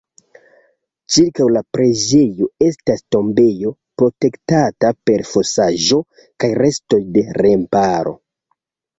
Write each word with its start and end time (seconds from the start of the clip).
Ĉirkaŭ 1.15 1.45
la 1.55 1.61
preĝejo 1.75 2.47
estas 2.67 3.03
tombejo 3.15 3.73
protektata 4.01 4.91
per 5.09 5.23
fosaĵo 5.33 5.99
kaj 6.45 6.49
restoj 6.63 6.99
de 7.19 7.23
remparo. 7.39 8.15